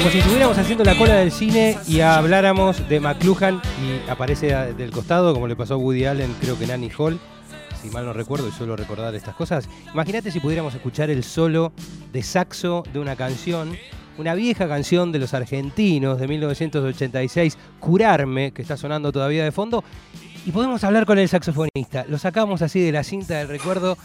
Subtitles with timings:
[0.00, 4.90] Como si estuviéramos haciendo la cola del cine y habláramos de McLuhan y aparece del
[4.90, 7.20] costado, como le pasó a Woody Allen, creo que en Annie Hall,
[7.82, 9.68] si mal no recuerdo y suelo recordar estas cosas.
[9.92, 11.74] Imagínate si pudiéramos escuchar el solo
[12.14, 13.76] de saxo de una canción,
[14.16, 19.84] una vieja canción de los argentinos de 1986, Curarme, que está sonando todavía de fondo,
[20.46, 22.06] y podemos hablar con el saxofonista.
[22.08, 23.98] Lo sacamos así de la cinta del recuerdo.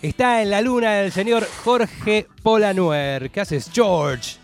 [0.00, 3.30] Está en la luna el señor Jorge Polanuer.
[3.30, 4.41] ¿Qué haces, George?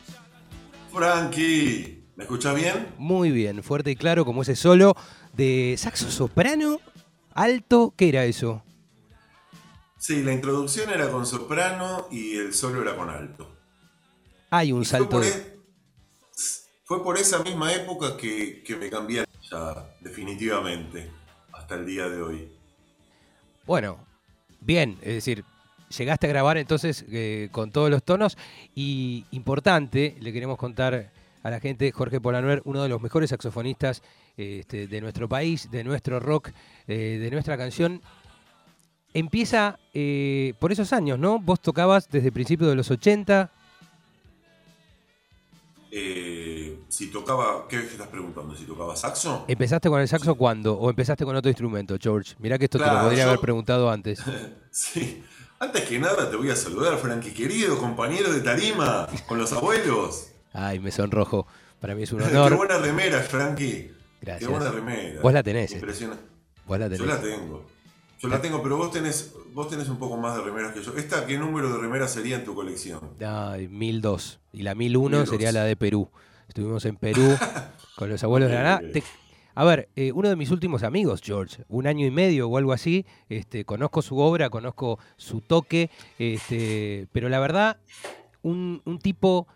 [0.92, 2.95] Frankie, ¿me escuchas bien?
[2.98, 4.97] Muy bien, fuerte y claro, como ese solo
[5.33, 6.80] de saxo soprano,
[7.34, 8.62] alto, ¿qué era eso?
[9.98, 13.51] Sí, la introducción era con soprano y el solo era con alto.
[14.51, 15.11] Hay un salto.
[15.11, 15.59] Fue por, e-
[16.84, 21.11] fue por, esa misma época que, me cambié ya definitivamente
[21.52, 22.52] hasta el día de hoy.
[23.66, 23.98] Bueno,
[24.61, 25.45] bien, es decir,
[25.97, 28.37] llegaste a grabar entonces eh, con todos los tonos
[28.74, 31.11] y importante, le queremos contar
[31.42, 34.03] a la gente, Jorge Polanuer, uno de los mejores saxofonistas
[34.36, 36.50] este, de nuestro país, de nuestro rock,
[36.86, 38.03] eh, de nuestra canción.
[39.14, 41.39] Empieza eh, por esos años, ¿no?
[41.39, 43.50] Vos tocabas desde principios de los 80.
[46.89, 48.55] si tocaba, ¿qué estás preguntando?
[48.55, 49.45] ¿Si tocaba saxo?
[49.48, 50.75] ¿Empezaste con el saxo cuándo?
[50.75, 52.34] ¿O empezaste con otro instrumento, George?
[52.39, 54.23] Mirá que esto te lo podría haber preguntado antes.
[54.70, 55.23] sí,
[55.61, 60.28] antes que nada te voy a saludar, Frankie, querido compañero de tarima, con los abuelos.
[60.53, 61.47] Ay, me sonrojo.
[61.81, 62.51] Para mí es un honor.
[62.53, 63.92] Qué buena remera, Frankie.
[64.20, 64.48] Gracias.
[64.48, 65.20] Qué buena remera.
[65.20, 65.73] Vos la tenés.
[65.73, 65.75] Eh.
[65.77, 66.25] Impresionante.
[66.67, 67.01] Vos la tenés.
[67.01, 67.67] Yo la tengo.
[68.20, 70.92] Yo la tengo, pero vos tenés, vos tenés un poco más de remeras que yo.
[70.97, 73.01] ¿Esta qué número de remeras sería en tu colección?
[73.25, 74.41] Ay, 1002.
[74.53, 76.11] Y la 1001 sería la de Perú.
[76.48, 77.36] Estuvimos en Perú
[77.97, 78.81] con los abuelos de la
[79.59, 82.73] a ver, eh, uno de mis últimos amigos, George, un año y medio o algo
[82.73, 87.81] así, este, conozco su obra, conozco su toque, este, pero la verdad,
[88.42, 89.48] un, tipo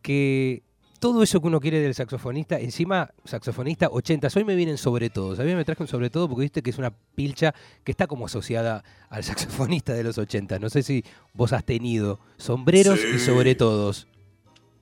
[0.00, 0.62] que
[1.00, 5.32] todo eso que uno quiere del saxofonista, encima saxofonista 80, hoy me vienen sobre todo,
[5.32, 7.52] a mí me traje un sobre todo porque viste que es una pilcha
[7.82, 11.02] que está como asociada al saxofonista de los 80, no sé si
[11.34, 14.06] vos has tenido sombreros y sobre todos.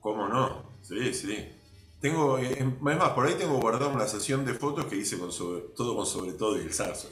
[0.01, 0.67] ¿Cómo no?
[0.83, 1.56] Sí, sí.
[1.99, 5.31] Tengo, eh, es más, por ahí tengo guardado una sesión de fotos que hice con
[5.75, 7.09] todo con sobre todo y el saxo,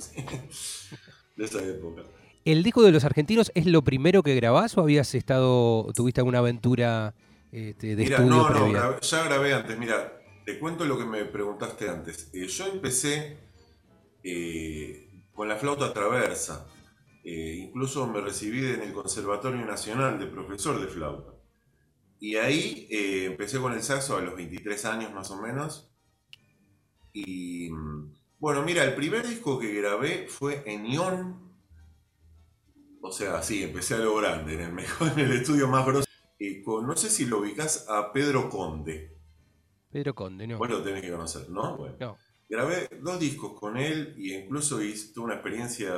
[1.35, 2.03] de esa época.
[2.43, 6.39] ¿El disco de los argentinos es lo primero que grabás o habías estado, tuviste alguna
[6.39, 7.15] aventura
[7.51, 9.79] este, de mira, estudio no, no, ya grabé antes.
[9.79, 12.29] Mira, te cuento lo que me preguntaste antes.
[12.33, 13.39] Eh, yo empecé
[14.23, 16.67] eh, con la flauta traversa.
[17.23, 21.34] incluso me recibí en el Conservatorio Nacional de profesor de flauta.
[22.25, 25.91] Y ahí eh, empecé con el saxo a los 23 años más o menos.
[27.13, 27.69] Y
[28.39, 31.55] bueno, mira, el primer disco que grabé fue en Ion.
[32.99, 36.09] O sea, sí, empecé a lo grande, en el mejor, en el estudio más grosso.
[36.39, 39.15] Y con, no sé si lo ubicas a Pedro Conde.
[39.91, 40.57] Pedro Conde, no.
[40.57, 41.77] Vos lo tenés que conocer, ¿no?
[41.77, 42.17] Bueno, no.
[42.49, 45.93] Grabé dos discos con él y incluso hice una experiencia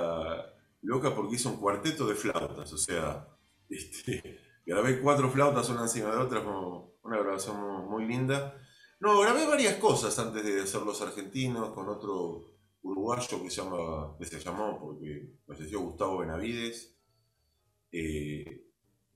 [0.82, 2.74] loca porque hizo un cuarteto de flautas.
[2.74, 3.30] O sea,
[3.70, 8.54] este, grabé cuatro flautas una encima de otra, como una grabación muy linda.
[9.00, 14.18] No, grabé varias cosas antes de hacer los argentinos con otro uruguayo que se, llama,
[14.20, 16.98] que se llamó, porque falleció Gustavo Benavides.
[17.92, 18.66] Eh,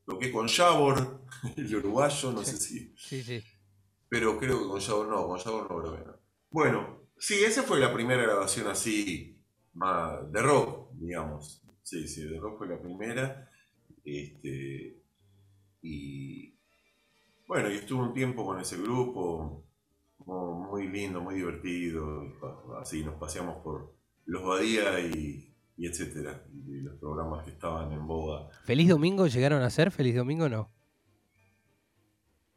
[0.06, 1.26] toqué con Yavor,
[1.58, 2.94] el uruguayo, no sé si.
[2.98, 3.44] Sí, sí.
[4.08, 6.20] Pero creo que con Yavor no, con Yavor no grabé.
[6.50, 9.42] Bueno, sí, esa fue la primera grabación así,
[9.74, 11.62] más de rock, digamos.
[11.84, 13.50] Sí, sí, de rock fue la primera.
[14.04, 15.01] Este,
[15.82, 16.54] y
[17.48, 19.66] bueno, y estuve un tiempo con ese grupo,
[20.26, 22.24] muy lindo, muy divertido,
[22.80, 23.94] así nos paseamos por
[24.26, 28.48] los Badía y, etcétera, y los programas que estaban en boga.
[28.64, 29.92] ¿Feliz Domingo llegaron a ser?
[29.92, 30.72] ¿Feliz Domingo no?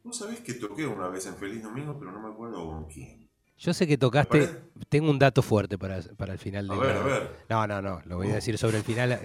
[0.03, 3.29] No sabés que toqué una vez en Feliz Domingo, pero no me acuerdo con quién.
[3.57, 4.49] Yo sé que tocaste,
[4.87, 6.73] tengo un dato fuerte para, para el final de...
[6.73, 7.35] A ver, a ver.
[7.49, 9.19] No, no, no, lo voy a decir sobre el final.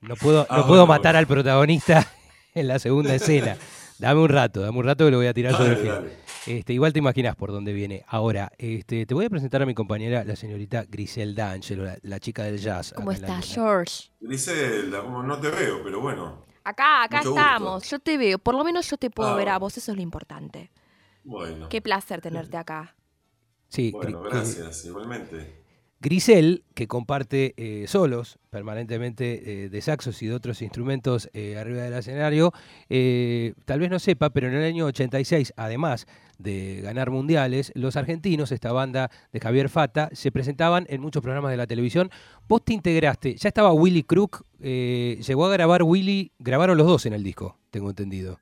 [0.00, 2.06] No puedo, ah, no puedo matar al protagonista
[2.54, 3.56] en la segunda escena.
[3.98, 6.12] Dame un rato, dame un rato que lo voy a tirar sobre el final.
[6.46, 8.04] Este, igual te imaginas por dónde viene.
[8.08, 12.42] Ahora, este, te voy a presentar a mi compañera, la señorita Griselda Angelo, la, chica
[12.42, 12.92] del jazz.
[12.94, 14.10] ¿Cómo estás, George?
[14.20, 16.44] Griselda, no te veo, pero bueno.
[16.64, 17.88] Acá, acá estamos.
[17.88, 18.38] Yo te veo.
[18.38, 19.76] Por lo menos yo te puedo ah, ver a vos.
[19.76, 20.70] Eso es lo importante.
[21.22, 21.68] Bueno.
[21.68, 22.94] Qué placer tenerte acá.
[23.68, 25.63] Sí, bueno, gracias, igualmente.
[26.00, 31.82] Grisel, que comparte eh, solos permanentemente eh, de saxos y de otros instrumentos eh, arriba
[31.82, 32.52] del escenario,
[33.64, 36.06] tal vez no sepa, pero en el año 86, además
[36.38, 41.50] de ganar mundiales, los argentinos, esta banda de Javier Fata, se presentaban en muchos programas
[41.50, 42.10] de la televisión.
[42.48, 47.14] Vos te integraste, ya estaba Willy Crook, llegó a grabar Willy, grabaron los dos en
[47.14, 48.38] el disco, tengo entendido.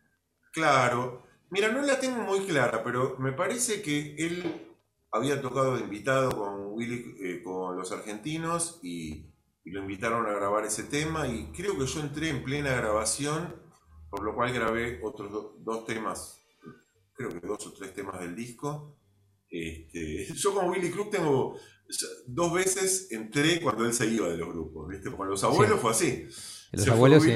[0.52, 1.22] Claro,
[1.52, 4.71] Mira, no la tengo muy clara, pero me parece que él
[5.12, 9.29] había tocado de invitado con Willy, eh, con los argentinos y,
[9.64, 13.55] lo invitaron a grabar ese tema y creo que yo entré en plena grabación,
[14.11, 15.31] por lo cual grabé otros
[15.62, 16.43] dos temas,
[17.14, 18.99] creo que dos o tres temas del disco.
[19.49, 21.56] Este, yo con Willy Cruz tengo
[22.26, 25.12] dos veces entré cuando él se iba de los grupos, ¿viste?
[25.12, 26.26] Con los abuelos fue así.
[26.73, 27.31] Los abuelos sí.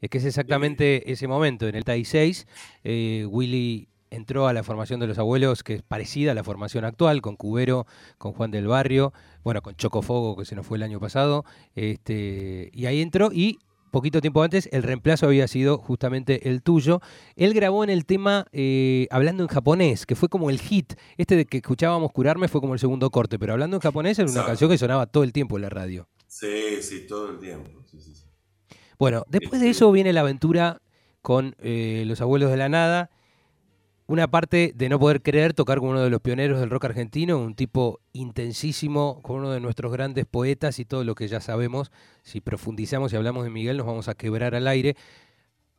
[0.00, 1.66] Es que es exactamente ese momento.
[1.66, 2.46] En el TAI 6,
[2.84, 6.84] eh, Willy entró a la formación de los abuelos, que es parecida a la formación
[6.84, 7.86] actual, con Cubero,
[8.18, 9.12] con Juan del Barrio,
[9.44, 11.44] bueno, con Chocofogo, que se nos fue el año pasado.
[11.74, 13.58] Este, y ahí entró y
[13.96, 17.00] poquito tiempo antes, el reemplazo había sido justamente el tuyo.
[17.34, 20.92] Él grabó en el tema eh, Hablando en japonés, que fue como el hit.
[21.16, 24.30] Este de que escuchábamos Curarme fue como el segundo corte, pero Hablando en japonés era
[24.30, 26.08] una canción que sonaba todo el tiempo en la radio.
[26.26, 27.70] Sí, sí, todo el tiempo.
[27.90, 28.12] Sí, sí,
[28.98, 30.82] bueno, después de eso viene la aventura
[31.22, 33.10] con eh, Los Abuelos de la Nada.
[34.08, 37.38] Una parte de no poder creer tocar con uno de los pioneros del rock argentino,
[37.38, 41.90] un tipo intensísimo, con uno de nuestros grandes poetas y todo lo que ya sabemos.
[42.22, 44.96] Si profundizamos y hablamos de Miguel, nos vamos a quebrar al aire.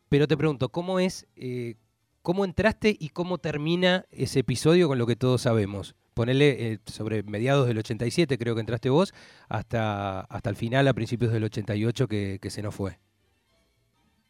[0.10, 1.76] Pero te pregunto, ¿cómo es, eh,
[2.22, 5.96] cómo entraste y cómo termina ese episodio con lo que todos sabemos?
[6.14, 9.14] Ponele eh, sobre mediados del 87, creo que entraste vos,
[9.48, 13.00] hasta, hasta el final, a principios del 88, que, que se nos fue.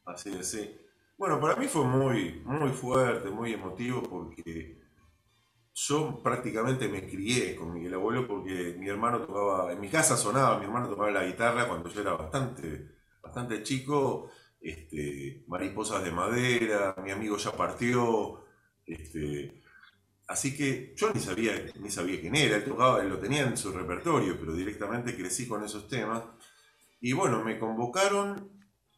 [0.05, 0.86] Así es, sí.
[1.17, 4.79] Bueno, para mí fue muy, muy fuerte, muy emotivo porque
[5.73, 10.59] yo prácticamente me crié con Miguel Abuelo porque mi hermano tocaba, en mi casa sonaba,
[10.59, 14.29] mi hermano tocaba la guitarra cuando yo era bastante, bastante chico,
[14.61, 18.45] este, mariposas de madera, mi amigo ya partió,
[18.85, 19.63] este,
[20.27, 23.57] así que yo ni sabía, ni sabía quién era, él tocaba, él lo tenía en
[23.57, 26.23] su repertorio, pero directamente crecí con esos temas.
[27.01, 28.51] Y bueno, me convocaron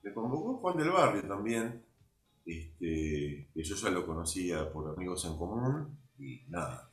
[0.03, 1.85] me convocó Juan del Barrio también,
[2.45, 6.89] este, que yo ya lo conocía por amigos en común, y nada,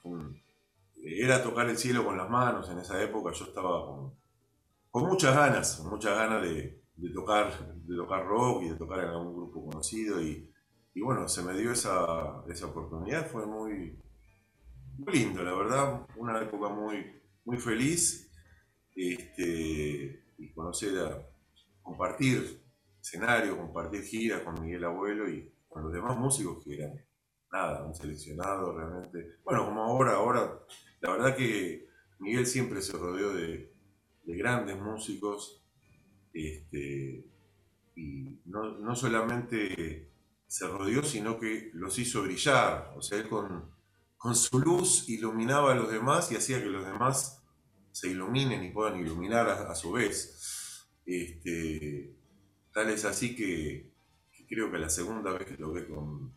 [1.02, 4.12] era tocar el cielo con las manos en esa época, yo estaba con,
[5.08, 6.82] muchas ganas, con muchas ganas de,
[7.14, 10.50] tocar, de tocar rock y de tocar en algún grupo conocido, y,
[10.96, 13.98] bueno, se me dio esa, oportunidad, fue muy,
[15.06, 18.30] lindo, la verdad, una época muy, muy feliz,
[18.94, 21.26] este, y conocer
[21.82, 22.65] compartir
[23.06, 27.00] escenario, compartir gira con Miguel Abuelo y con los demás músicos que eran,
[27.52, 29.36] nada, un seleccionado realmente.
[29.44, 30.60] Bueno, como ahora, ahora,
[31.00, 31.88] la verdad que
[32.18, 33.72] Miguel siempre se rodeó de,
[34.24, 35.62] grandes músicos
[36.32, 37.24] este,
[37.94, 40.10] y no, solamente
[40.48, 42.92] se rodeó, sino que los hizo brillar.
[42.96, 43.70] O sea, él con,
[44.16, 47.40] con su luz iluminaba a los demás y hacía que los demás
[47.92, 50.88] se iluminen y puedan iluminar a, a su vez.
[51.06, 52.15] Este,
[52.76, 53.90] Tal es así que,
[54.46, 56.30] creo que la segunda vez que lo ve con,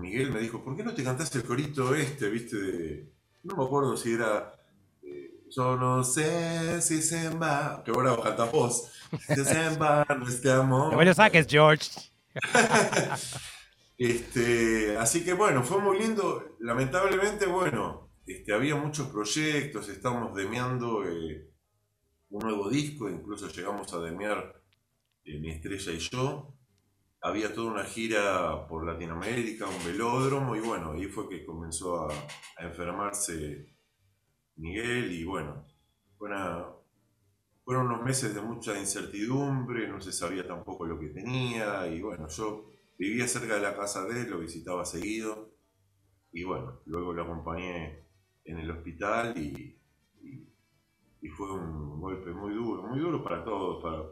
[0.00, 2.56] Miguel me dijo, ¿por qué no te cantaste el corito este, viste?
[2.56, 3.12] De,
[3.42, 4.54] no me acuerdo si era...
[5.02, 7.82] Eh, yo no sé si se va...
[7.84, 8.92] Que ahora cantás vos.
[9.26, 10.92] Si se va este amor.
[10.92, 11.90] No me lo saques, George.
[13.98, 16.56] este, así que bueno, fue muy lindo.
[16.60, 21.50] Lamentablemente, bueno, este, había muchos proyectos, estábamos demeando eh,
[22.30, 24.61] un nuevo disco, incluso llegamos a demear
[25.24, 26.54] mi estrella y yo.
[27.20, 32.12] Había toda una gira por Latinoamérica, un velódromo, y bueno, ahí fue que comenzó a,
[32.58, 33.76] enfermarse
[34.56, 35.64] Miguel, y bueno,
[37.64, 42.28] fueron unos meses de mucha incertidumbre, no se sabía tampoco lo que tenía, y bueno,
[42.28, 45.52] yo vivía cerca de la casa de él, lo visitaba seguido,
[46.32, 48.04] y bueno, luego lo acompañé
[48.44, 49.78] en el hospital y,
[51.20, 54.02] y, fue un golpe muy duro, muy duro para todos, para,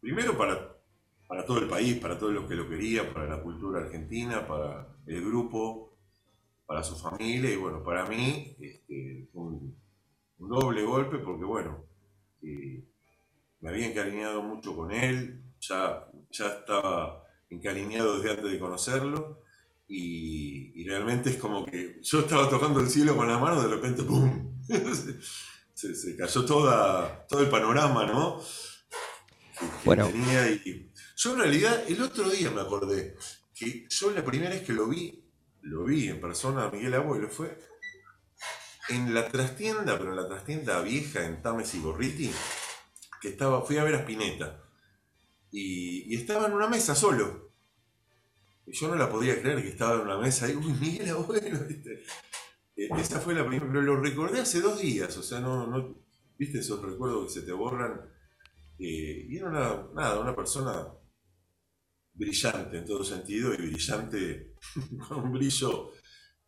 [0.00, 0.76] primero para,
[1.26, 4.88] para todo el país, para todos los que lo querían, para la cultura argentina, para
[5.06, 5.96] el grupo,
[6.66, 9.74] para su familia y bueno, para mí este, un,
[10.38, 11.84] doble golpe porque bueno,
[12.42, 12.84] eh,
[13.60, 19.40] me había encariñado mucho con él, ya, ya estaba encariñado desde antes de conocerlo
[19.88, 24.02] y, realmente es como que yo estaba tocando el cielo con la mano, de repente
[24.02, 24.58] ¡pum!
[25.74, 28.40] se, se, cayó toda, todo el panorama, ¿no?
[29.84, 30.10] Bueno.
[31.16, 33.16] Yo en realidad el otro día me acordé
[33.54, 35.24] que yo la primera vez que lo vi,
[35.62, 37.58] lo vi en persona a Miguel Abuelo, fue
[38.88, 42.30] en la trastienda, pero en la trastienda vieja en Tames y Gorriti,
[43.20, 44.64] que estaba, fui a ver a Spinetta.
[45.50, 47.52] Y, estaba en una mesa solo.
[48.66, 51.58] Y yo no la podía creer que estaba en una mesa ahí, uy, Miguel Abuelo,
[51.66, 52.02] ¿viste?
[52.76, 55.96] E, esa fue la primera, pero lo recordé hace dos días, o sea, no, no,
[56.38, 58.17] viste esos recuerdos que se te borran.
[58.78, 60.86] Eh, y era una, nada, una persona
[62.12, 64.54] brillante en todo sentido y brillante
[65.08, 65.92] con un brillo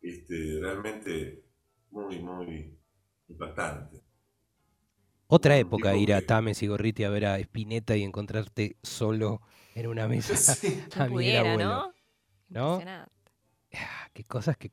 [0.01, 1.45] este, realmente
[1.91, 2.77] muy, muy
[3.27, 4.01] impactante.
[5.27, 9.41] Otra época ir a Tames y Gorriti a ver a Spinetta y encontrarte solo
[9.75, 10.35] en una mesa.
[10.55, 10.83] Sí.
[10.97, 11.93] a pudiera, ¿no?
[12.49, 12.81] ¿No?
[13.73, 14.69] Ah, qué cosas que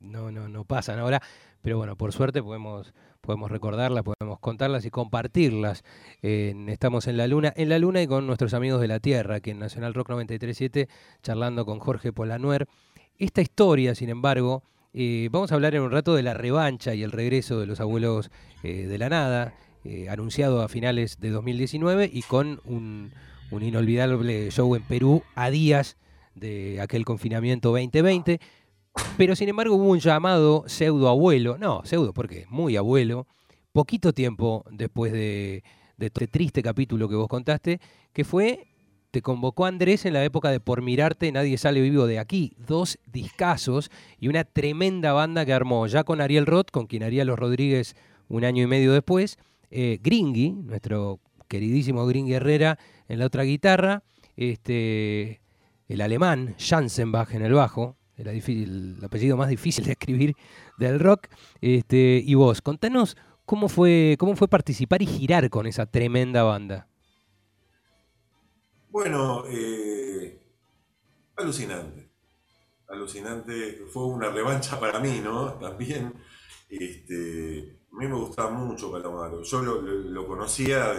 [0.00, 1.22] no, no, no pasan ahora,
[1.60, 5.84] pero bueno, por suerte podemos, podemos recordarlas, podemos contarlas y compartirlas.
[6.22, 9.50] estamos en la Luna, en la Luna y con nuestros amigos de la Tierra, que
[9.50, 10.88] en Nacional Rock 937,
[11.22, 12.66] charlando con Jorge Polanuer.
[13.18, 14.62] Esta historia, sin embargo,
[14.94, 17.80] eh, vamos a hablar en un rato de la revancha y el regreso de los
[17.80, 18.30] abuelos
[18.62, 23.12] eh, de la nada, eh, anunciado a finales de 2019 y con un
[23.50, 25.96] inolvidable show en Perú a días
[26.38, 28.40] de aquel confinamiento 2020.
[29.16, 33.26] Pero sin embargo hubo un llamado pseudo abuelo, no, pseudo porque muy abuelo,
[33.72, 35.62] poquito tiempo después de,
[35.98, 37.80] este triste capítulo que vos contaste,
[38.12, 38.68] que fue,
[39.10, 42.98] te convocó Andrés en la época de Por Mirarte, Nadie Sale Vivo de Aquí, dos
[43.06, 47.38] discazos y una tremenda banda que armó ya con Ariel Roth, con quien haría Los
[47.38, 47.96] Rodríguez
[48.28, 49.38] un año y medio después,
[49.70, 52.78] eh, Gringy, nuestro queridísimo Gringy Herrera
[53.08, 54.02] en la otra guitarra,
[54.36, 55.40] este,
[55.88, 60.34] el alemán Jansenbach en el bajo, el, apellido más difícil de escribir
[60.78, 61.28] del rock.
[61.60, 66.88] Este, y vos, contanos cómo fue, cómo fue participar y girar con esa tremenda banda.
[68.90, 70.40] Bueno, eh,
[71.36, 72.10] alucinante.
[72.88, 73.84] Alucinante.
[73.92, 75.52] Fue una revancha para mí, ¿no?
[75.60, 76.14] También.
[76.68, 79.42] Este, a mí me gustaba mucho Calamaro.
[79.42, 80.92] Yo lo, conocía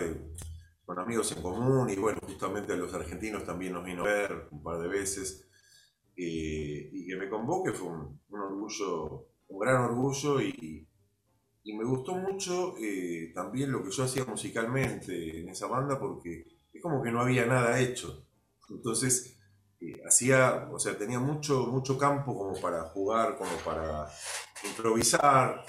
[0.89, 4.47] con amigos en común y bueno, justamente a los argentinos también nos vino a ver
[4.49, 5.47] un par de veces.
[6.17, 10.87] Eh, y que me convoque fue un, orgullo, un gran orgullo y,
[11.63, 16.81] me gustó mucho eh, también lo que yo hacía musicalmente en esa banda porque es
[16.81, 18.25] como que no había nada hecho.
[18.71, 19.37] Entonces,
[19.79, 24.09] eh, hacía, o sea, tenía mucho, mucho campo como para jugar, como para
[24.67, 25.63] improvisar,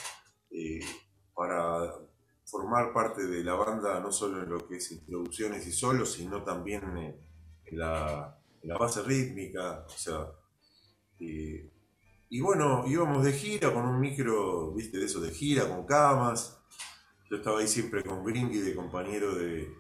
[1.35, 2.10] para
[2.51, 6.43] formar parte de la banda, no solo en lo que es introducciones y solos, sino
[6.43, 6.83] también
[7.65, 10.27] en la, en la base rítmica, o sea,
[12.33, 16.63] y bueno, íbamos de gira con un micro, viste, de eso de gira, con camas.
[17.29, 19.75] Yo estaba ahí siempre con Gringy de compañero de,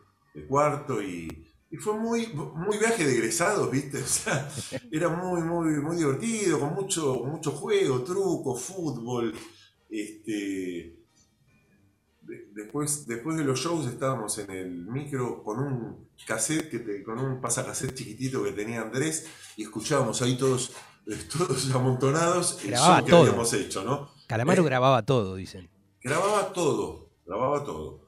[0.49, 1.47] cuarto y,
[1.79, 3.99] fue muy, muy viaje de egresados, viste.
[4.03, 4.51] O sea,
[4.91, 9.33] era muy, muy, muy divertido, con mucho, mucho juego, truco, fútbol.
[9.89, 11.00] Este,
[12.23, 17.41] después, después de los shows estábamos en el micro con un cassette, que con un
[17.41, 20.73] pasacassette chiquitito que tenía Andrés y escuchábamos ahí todos
[21.39, 23.23] todos amontonados, grababa todo.
[23.23, 24.11] que habíamos hecho, ¿no?
[24.27, 25.69] Calamaro eh, grababa todo, dicen.
[26.03, 28.07] Grababa todo, grababa todo.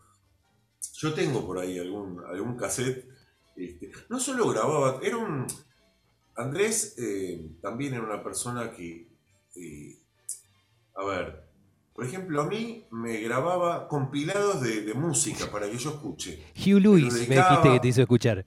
[0.95, 3.09] Yo tengo por ahí algún, algún cassette.
[3.57, 5.47] Este, no solo grababa, era un.
[6.37, 9.09] Andrés eh, también era una persona que.
[9.57, 9.99] Eh,
[10.95, 11.42] a ver,
[11.95, 16.43] por ejemplo, a mí me grababa compilados de, música para que yo escuche.
[16.57, 18.47] Hugh Lewis, me dijiste que te hizo escuchar.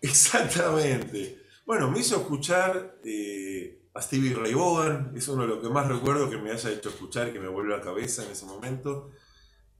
[0.00, 1.42] Exactamente.
[1.66, 5.88] Bueno, me hizo escuchar eh, a Stevie Ray Vaughan, es uno de los que más
[5.88, 9.10] recuerdo que me haya hecho escuchar, que me vuelve a la cabeza en ese momento.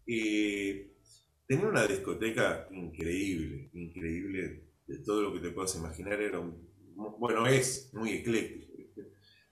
[0.07, 0.95] Eh,
[1.47, 6.41] tenía una discoteca increíble, increíble, de todo lo que te puedas imaginar, era
[7.19, 8.73] bueno, es muy ecléctico.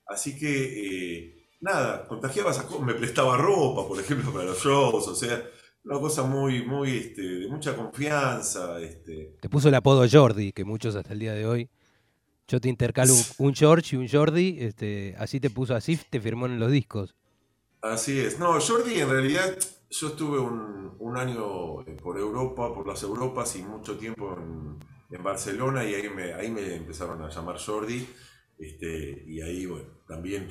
[0.07, 5.09] Así que, eh, nada, contagiaba esas cosas, me prestaba ropa, por ejemplo, para los shows,
[5.09, 5.43] o sea,
[5.85, 8.81] una cosa muy, muy, este, de mucha confianza.
[8.81, 9.37] Este.
[9.41, 11.71] Te puso el apodo Jordi, que muchos hasta el día de hoy
[12.49, 16.47] yo te intercalo un George y un Jordi, este, así te puso así, te firmó
[16.47, 17.17] en los discos.
[17.83, 18.39] Así es.
[18.39, 19.59] No, Jordi en realidad,
[19.91, 20.77] yo estuve un,
[21.17, 24.77] año por Europa, por las Europas y mucho tiempo en,
[25.23, 28.07] Barcelona y ahí me, ahí me empezaron a llamar Jordi.
[28.59, 30.49] Este, y ahí, bueno, también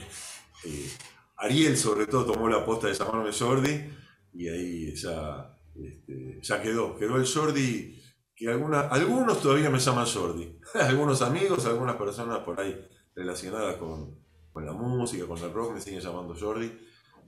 [0.63, 0.89] eh,
[1.37, 3.89] Ariel sobre todo tomó la aposta de llamarme Jordi
[4.33, 6.95] y ahí ya, este, ya quedó.
[6.97, 8.01] Quedó el Jordi
[8.35, 10.59] que algunos todavía me llaman Jordi.
[10.81, 12.75] algunos amigos, algunas personas por ahí
[13.15, 14.23] relacionadas con,
[14.55, 16.71] la música, con el rock, me siguen llamando Jordi.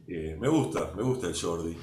[0.07, 1.77] Eh, me gusta, me gusta el Jordi.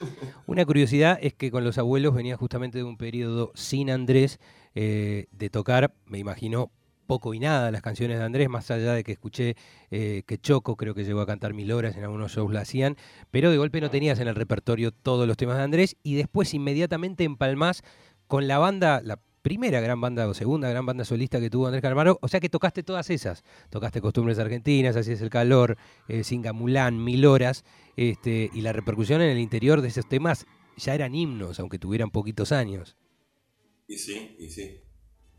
[0.46, 4.40] Una curiosidad es que con los abuelos venía justamente de un periodo sin Andrés,
[4.74, 6.70] eh, de tocar, me imagino,
[7.06, 9.56] poco y nada las canciones de Andrés, más allá de que escuché
[9.90, 12.96] eh, que Choco creo que llegó a cantar mil horas, en algunos shows la hacían,
[13.30, 16.52] pero de golpe no tenías en el repertorio todos los temas de Andrés y después
[16.54, 17.82] inmediatamente empalmás
[18.26, 21.80] con la banda, la primera gran banda o segunda gran banda solista que tuvo Andrés
[21.80, 25.76] Calamaro, o sea que tocaste todas esas, tocaste Costumbres Argentinas, Así es el Calor,
[26.08, 27.64] eh, Singamulán, Mil Horas,
[27.96, 30.46] este, y la repercusión en el interior de esos temas
[30.76, 32.96] ya eran himnos, aunque tuvieran poquitos años.
[33.86, 34.85] Y sí, y sí.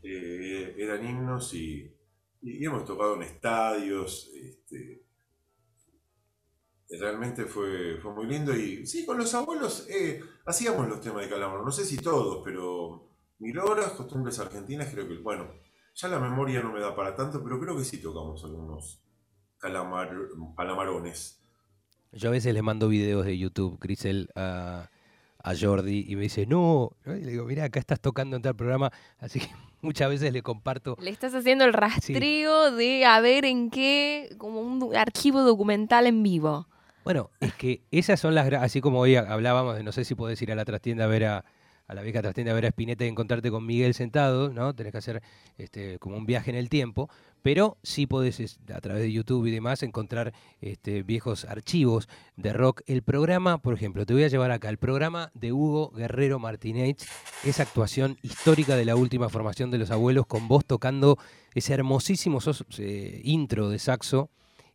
[0.02, 1.94] Eh, eran himnos y,
[2.42, 4.30] y hemos tocado en estadios.
[4.34, 5.02] Este,
[6.90, 11.28] realmente fue, fue muy lindo y sí, con los abuelos eh, hacíamos los temas de
[11.28, 15.50] Calamaro, no sé si todos, pero mil horas, costumbres argentinas, creo que, bueno,
[15.94, 19.02] ya la memoria no me da para tanto, pero creo que sí tocamos algunos
[19.58, 20.16] calamar,
[20.56, 21.42] calamarones.
[22.12, 24.88] Yo a veces le mando videos de YouTube, Grisel, a,
[25.58, 28.92] Jordi y me dice, no, y le digo, mira, acá estás tocando en tal programa,
[29.18, 29.48] así que
[29.80, 30.96] muchas veces le comparto.
[31.00, 36.22] Le estás haciendo el rastreo de a ver en qué, como un archivo documental en
[36.22, 36.66] vivo.
[37.04, 40.40] Bueno, es que esas son las, así como hoy hablábamos de no sé si podés
[40.42, 41.44] ir a la trastienda a ver a,
[41.88, 44.74] a la vieja trastienda a ver a Spinetta y encontrarte con Miguel sentado, ¿no?
[44.74, 45.22] Tenés que hacer
[45.56, 47.08] este, como un viaje en el tiempo,
[47.40, 52.82] pero sí podés a través de YouTube y demás encontrar este, viejos archivos de rock.
[52.86, 56.98] El programa, por ejemplo, te voy a llevar acá, el programa de Hugo Guerrero Martínez,
[57.42, 61.18] esa actuación histórica de la última formación de los abuelos, con vos tocando
[61.54, 62.38] ese hermosísimo
[62.78, 64.30] eh, intro de saxo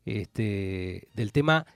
[0.06, 1.68] este, del tema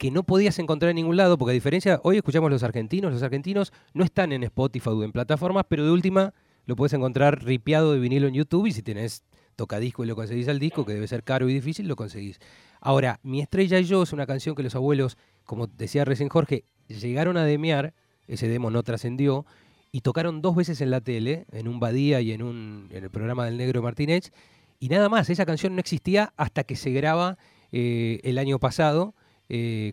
[0.00, 3.22] que no podías encontrar en ningún lado, porque a diferencia, hoy escuchamos los argentinos, los
[3.22, 6.32] argentinos no están en Spotify o en plataformas, pero de última
[6.64, 9.24] lo puedes encontrar ripiado de vinilo en YouTube y si tenés
[9.56, 12.38] tocadisco y lo conseguís al disco, que debe ser caro y difícil, lo conseguís.
[12.80, 16.64] Ahora, Mi estrella y yo es una canción que los abuelos, como decía recién Jorge,
[16.88, 17.92] llegaron a demear,
[18.26, 19.44] ese demo no trascendió,
[19.92, 23.10] y tocaron dos veces en la tele, en un Badía y en, un, en el
[23.10, 24.32] programa del Negro Martínez,
[24.78, 27.36] y nada más, esa canción no existía hasta que se graba
[27.70, 29.14] eh, el año pasado,
[29.50, 29.92] eh,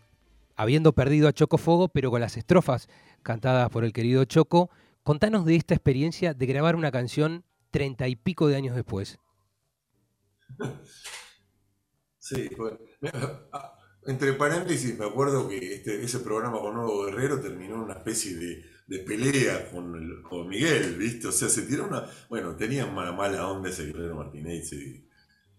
[0.55, 2.87] habiendo perdido a Choco Fogo, pero con las estrofas
[3.23, 4.69] cantadas por el querido Choco.
[5.03, 9.19] Contanos de esta experiencia de grabar una canción treinta y pico de años después.
[12.19, 12.49] Sí,
[13.51, 13.73] ah,
[14.05, 18.35] entre paréntesis, me acuerdo que este, ese programa con Nuevo Guerrero terminó en una especie
[18.35, 21.27] de, pelea con, Miguel, ¿viste?
[21.27, 22.05] O sea, se tiró una.
[22.29, 24.71] Bueno, tenían mala, mala onda ese Guerrero Martínez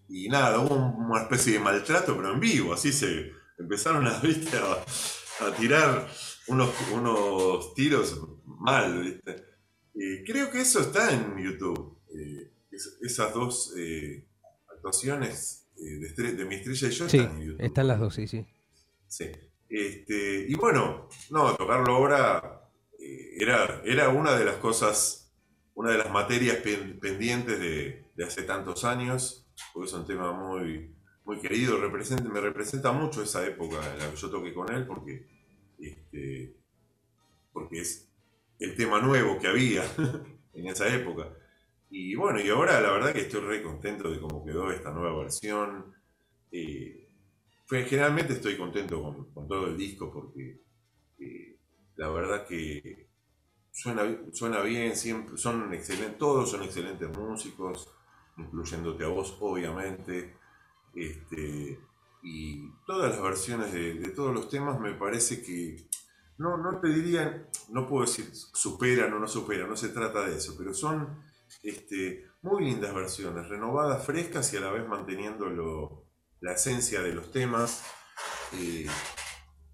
[0.09, 5.55] y nada, hubo una especie de maltrato, pero en vivo, así se empezaron a, a,
[5.57, 6.09] tirar
[6.47, 9.49] unos, unos tiros mal, ¿viste?
[10.25, 11.99] creo que eso está en YouTube.
[12.15, 12.53] Eh,
[13.03, 14.25] esas dos eh,
[14.73, 17.65] actuaciones eh, de, mi estrella y yo están en YouTube.
[17.65, 18.47] Están las dos, sí, sí.
[19.07, 19.31] Sí.
[19.69, 25.33] Este, y bueno, no, tocarlo ahora era, era una de las cosas,
[25.75, 30.95] una de las materias pendientes de, de hace tantos años, porque es un tema muy,
[31.29, 35.27] muy querido, me representa mucho esa época en la que yo toqué con él, porque,
[35.79, 36.57] este,
[37.53, 38.09] porque es
[38.59, 39.85] el tema nuevo que había
[40.55, 41.29] en esa época.
[41.91, 45.19] Y bueno, y ahora la verdad que estoy re contento de cómo quedó esta nueva
[45.19, 45.95] versión.
[46.51, 47.11] Eh,
[47.69, 50.63] generalmente estoy contento con, todo el disco porque
[51.19, 51.59] eh,
[51.97, 53.11] la verdad que
[53.71, 57.93] suena, suena bien, siempre, son excelentes, todos son excelentes músicos,
[58.39, 60.38] incluyéndote a vos, obviamente.
[60.99, 61.79] Este,
[62.23, 65.89] y todas las versiones de, todos los temas me parece que,
[66.39, 70.37] no, no te diría, no puedo decir superan o no superan, no se trata de
[70.37, 71.23] eso, pero son
[71.63, 76.05] este, muy lindas versiones, renovadas, frescas y a la vez manteniendo
[76.41, 77.85] la esencia de los temas.
[78.55, 78.87] Eh,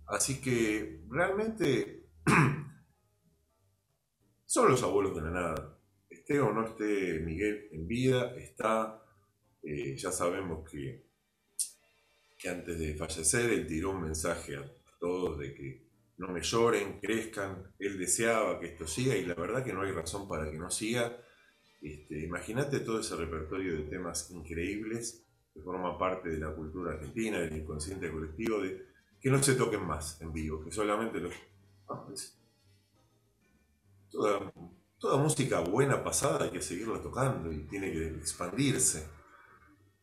[0.07, 2.11] así que realmente
[4.45, 5.79] son los abuelos de la nada.
[6.11, 9.03] Esté o no esté Miguel en vida, está,
[9.63, 11.04] eh, ya sabemos que
[12.48, 14.64] antes de fallecer él tiró un mensaje a
[14.98, 15.85] todos de que
[16.16, 19.90] no me lloren, crezcan, él deseaba que esto siga y la verdad que no hay
[19.90, 21.16] razón para que no siga.
[21.83, 27.38] Este, Imagínate todo ese repertorio de temas increíbles que forman parte de la cultura argentina,
[27.38, 28.87] del inconsciente colectivo, de
[29.20, 31.35] que no se toquen más en vivo, que solamente los...
[34.11, 34.52] Toda,
[34.98, 39.07] toda música buena pasada hay que seguirla tocando y tiene que expandirse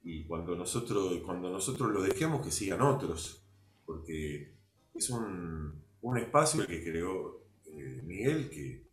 [0.04, 3.44] y cuando nosotros, cuando nosotros lo dejemos que sigan otros,
[3.86, 4.54] porque
[4.94, 8.84] es un, un espacio que creó eh, Miguel que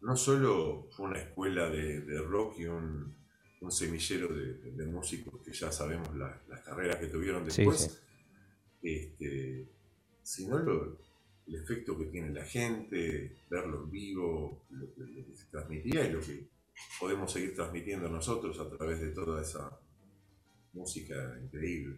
[0.00, 3.14] no solo fue una escuela de, de rock y un,
[3.60, 8.02] un semillero de, de, músicos que ya sabemos las carreras que tuvieron después,
[8.82, 9.68] Este,
[10.22, 10.98] sino lo,
[11.46, 16.20] el efecto que tiene la gente, verlo en vivo, lo que se transmitía y lo
[16.20, 16.48] que
[17.00, 19.78] podemos seguir transmitiendo nosotros a través de toda esa
[20.76, 21.96] música increíble.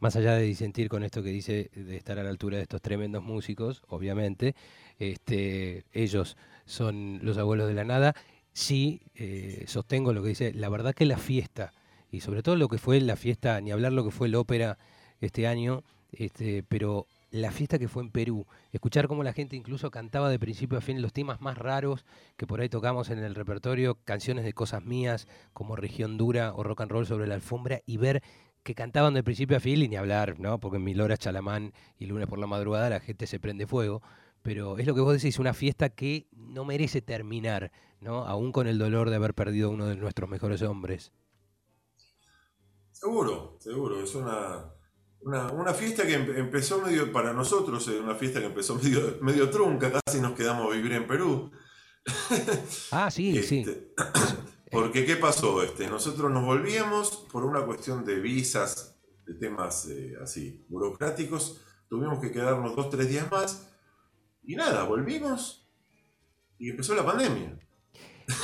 [0.00, 2.80] Más allá de disentir con esto que dice de estar a la altura de estos
[2.80, 4.54] tremendos músicos, obviamente,
[4.98, 8.14] este, ellos son los abuelos de la nada.
[8.52, 11.72] Sí, eh, sostengo lo que dice, la verdad que la fiesta,
[12.10, 14.78] y sobre todo lo que fue la fiesta, ni hablar lo que fue la ópera
[15.20, 19.90] este año, este, pero la fiesta que fue en Perú, escuchar cómo la gente incluso
[19.90, 22.04] cantaba de principio a fin los temas más raros
[22.36, 26.64] que por ahí tocamos en el repertorio, canciones de cosas mías como Región Dura o
[26.64, 28.22] Rock and Roll sobre la alfombra y ver
[28.62, 30.58] que cantaban de principio a fin y ni hablar, ¿no?
[30.60, 34.02] Porque en Mil Chalamán y Lunes por la Madrugada la gente se prende fuego.
[34.42, 38.24] Pero es lo que vos decís, una fiesta que no merece terminar, ¿no?
[38.24, 41.12] Aún con el dolor de haber perdido a uno de nuestros mejores hombres.
[42.90, 44.02] Seguro, seguro.
[44.02, 44.72] Es una,
[45.22, 49.92] una, fiesta que empezó medio, para nosotros, es una fiesta que empezó medio, medio trunca,
[49.92, 51.50] casi nos quedamos a vivir en Perú.
[52.92, 53.60] Ah, sí, sí.
[53.60, 53.94] Este,
[54.72, 55.62] porque, ¿qué pasó?
[55.62, 61.60] Este, nosotros nos volvíamos por una cuestión de visas, de temas eh, así, burocráticos.
[61.88, 63.70] Tuvimos que quedarnos dos, tres días más.
[64.42, 65.70] Y nada, volvimos
[66.58, 67.58] y empezó la pandemia.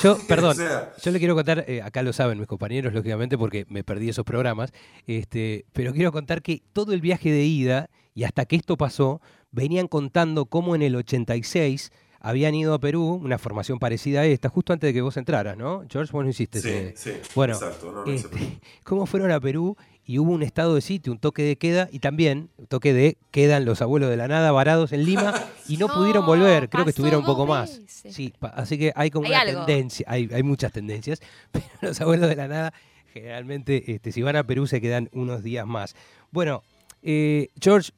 [0.03, 0.57] Yo, perdón,
[1.03, 4.25] yo le quiero contar, eh, acá lo saben mis compañeros, lógicamente, porque me perdí esos
[4.25, 4.73] programas,
[5.07, 9.21] este, pero quiero contar que todo el viaje de ida y hasta que esto pasó,
[9.51, 14.49] venían contando cómo en el 86 habían ido a Perú, una formación parecida a esta,
[14.49, 15.85] justo antes de que vos entraras, ¿no?
[15.89, 20.33] George, vos no hiciste sí, sí, bueno, exacto, este, cómo fueron a Perú y hubo
[20.33, 24.09] un estado de sitio, un toque de queda y también toque de quedan los abuelos
[24.09, 25.35] de la nada varados en Lima
[25.69, 27.81] y no, pudieron volver, creo que estuvieron un poco más.
[27.87, 32.37] Sí, así que hay como una tendencia, hay, hay, muchas tendencias, pero los abuelos de
[32.37, 32.73] la nada
[33.13, 35.97] generalmente este, si van a Perú se quedan unos días más.
[36.31, 36.63] Bueno,
[37.03, 37.91] eh, George,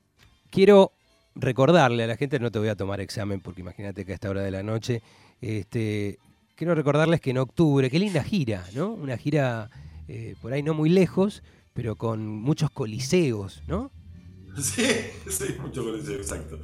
[0.50, 0.92] quiero
[1.34, 4.30] recordarle a la gente, no te voy a tomar examen porque imagínate que a esta
[4.30, 5.02] hora de la noche,
[5.42, 6.18] este,
[6.54, 8.92] quiero recordarles que en octubre, qué linda gira, ¿no?
[8.92, 9.70] Una gira
[10.08, 11.42] eh, por ahí no muy lejos,
[11.78, 13.92] pero con muchos coliseos, ¿no?
[14.60, 14.82] Sí,
[15.30, 16.58] sí, muchos coliseos, exacto.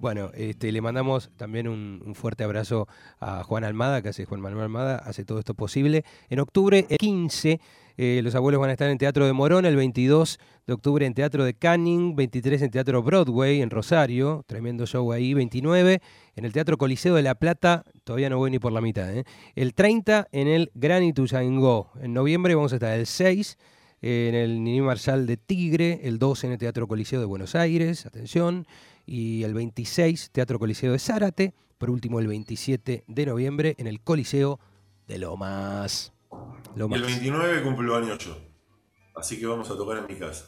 [0.00, 2.88] Bueno, este, le mandamos también un, fuerte abrazo
[3.20, 6.04] a Juan Almada, que hace Juan Manuel Almada, hace todo esto posible.
[6.28, 7.60] En octubre, el 15,
[7.98, 11.14] eh, los abuelos van a estar en Teatro de Morón, el 22 de octubre en
[11.14, 16.00] Teatro de Canning, 23 en Teatro Broadway en Rosario, tremendo show ahí, 29
[16.34, 19.22] en el Teatro Coliseo de La Plata, todavía no voy ni por la mitad, ¿eh?
[19.54, 23.56] el 30 en el Granny Ituzaingó, en noviembre vamos a estar el 6
[24.02, 28.06] en el Nini Marshall de Tigre, el 12 en el Teatro Coliseo de Buenos Aires,
[28.06, 28.66] atención,
[29.06, 34.00] y el 26 Teatro Coliseo de Zárate, por último el 27 de noviembre en el
[34.00, 34.60] Coliseo
[35.06, 36.12] de Lomas.
[36.74, 36.98] Lomas.
[37.00, 38.36] El 29 cumple año yo,
[39.14, 40.46] así que vamos a tocar en mi casa.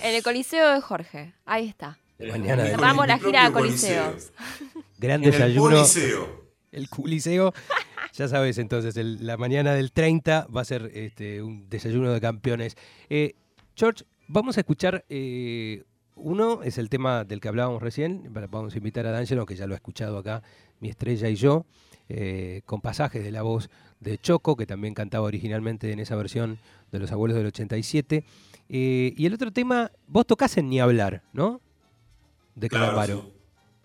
[0.00, 1.98] En el Coliseo de Jorge, ahí está.
[2.18, 4.16] Mañana Cerramos la gira de Coliseo.
[4.98, 5.84] Gran desayuno.
[5.84, 6.45] El
[6.76, 7.52] El Coliseo
[8.16, 12.74] ya sabes, entonces, la mañana del 30 va a ser este, un desayuno de campeones.
[13.10, 13.34] Eh,
[13.74, 15.04] George, vamos a escuchar.
[15.10, 15.84] Eh,
[16.14, 18.32] uno es el tema del que hablábamos recién.
[18.50, 20.42] Vamos a invitar a D'Angelo, que ya lo ha escuchado acá,
[20.80, 21.66] mi estrella y yo,
[22.08, 23.68] eh, con pasajes de la voz
[24.00, 26.58] de Choco, que también cantaba originalmente en esa versión
[26.92, 28.24] de Los Abuelos del 87.
[28.68, 31.60] y el otro tema, vos tocás en Ni Hablar, ¿no?
[32.54, 33.30] De Calamaro.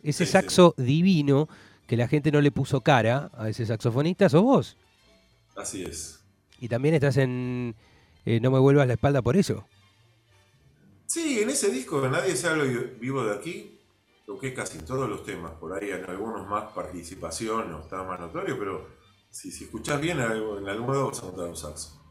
[0.04, 1.50] Ese saxo divino
[1.92, 4.78] que la gente no le puso cara a ese saxofonista, sos vos.
[5.58, 6.24] Así es.
[6.62, 7.76] Y también estás en
[8.24, 9.68] eh, No me vuelvas la espalda por eso.
[11.06, 12.64] Sí, en ese disco Nadie se habla
[12.98, 13.78] vivo de aquí,
[14.26, 15.52] toqué casi todos los temas.
[15.60, 18.88] Por ahí en algunos más participación, no estaba más notorio, pero
[19.30, 22.02] si, si escuchás bien, en algún modo vas a encontrar un saxo.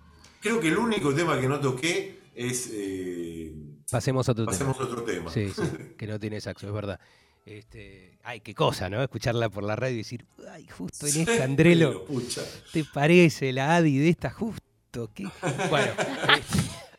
[0.42, 2.68] Creo que el único tema que no toqué es.
[2.70, 3.54] Eh,
[3.90, 5.30] pasemos a otro pasemos otro tema.
[5.30, 5.62] Sí, sí,
[5.96, 7.00] que no tiene saxo, es verdad.
[7.46, 9.02] Este, ay, qué cosa, ¿no?
[9.02, 12.06] Escucharla por la radio y decir, ay, justo en esta, Andrelo,
[12.72, 15.10] ¿te parece la Adi de esta justo?
[15.14, 15.26] ¿Qué?
[15.68, 15.92] Bueno,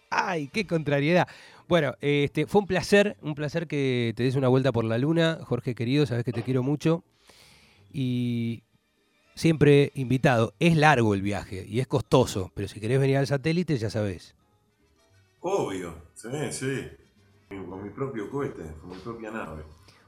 [0.10, 1.27] ay, qué contrariedad.
[1.67, 5.39] Bueno, este, fue un placer, un placer que te des una vuelta por la luna,
[5.43, 7.04] Jorge querido, sabes que te quiero mucho.
[7.93, 8.63] Y
[9.36, 10.54] siempre invitado.
[10.60, 14.36] Es largo el viaje y es costoso, pero si querés venir al satélite, ya sabes.
[15.39, 16.88] Obvio, sí, sí.
[17.49, 19.63] Con mi propio cohete, con mi propia nave.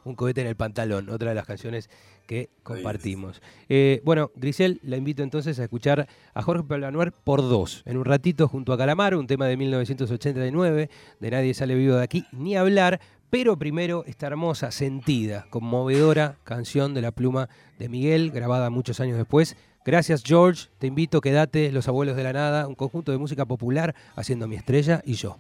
[0.06, 1.90] Un cohete en el pantalón, otra de las canciones
[2.26, 3.42] que compartimos.
[3.70, 7.84] Eh, bueno, Grisel, la invito entonces a escuchar a Jorge Palanuer por dos.
[7.86, 10.90] En un ratito junto a Calamar, un tema de 1989,
[11.20, 13.00] de Nadie sale vivo de aquí, ni hablar.
[13.30, 19.18] Pero primero esta hermosa, sentida, conmovedora canción de la pluma de Miguel, grabada muchos años
[19.18, 19.58] después.
[19.86, 23.96] Gracias George, te invito, quédate, Los Abuelos de la Nada, un conjunto de música popular
[24.16, 25.40] haciendo mi estrella y yo.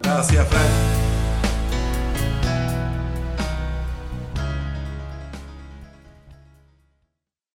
[0.00, 1.01] Gracias Frank.